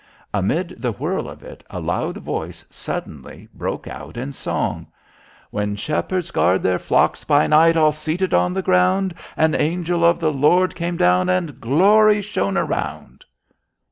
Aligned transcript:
Amid 0.33 0.77
the 0.81 0.93
whirl 0.93 1.29
of 1.29 1.43
it, 1.43 1.63
a 1.69 1.79
loud 1.79 2.17
voice 2.17 2.65
suddenly 2.71 3.47
broke 3.53 3.85
out 3.87 4.17
in 4.17 4.33
song: 4.33 4.87
"When 5.51 5.75
shepherds 5.75 6.31
guard 6.31 6.63
their 6.63 6.79
flocks 6.79 7.23
by 7.23 7.45
night, 7.45 7.77
All 7.77 7.91
seated 7.91 8.33
on 8.33 8.51
the 8.55 8.63
ground, 8.63 9.13
An 9.37 9.53
angel 9.53 10.03
of 10.03 10.19
the 10.19 10.31
Lord 10.33 10.73
came 10.73 10.97
down 10.97 11.29
And 11.29 11.61
glory 11.61 12.23
shone 12.23 12.57
around." 12.57 13.25